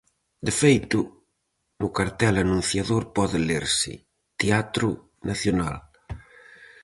De 0.47 0.53
feito, 0.61 0.99
no 1.81 1.87
cartel 1.97 2.35
anunciador 2.43 3.03
pode 3.17 3.37
lerse: 3.51 3.93
Teatro 4.41 4.87
Nacional. 5.29 5.75